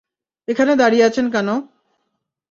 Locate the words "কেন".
1.31-1.49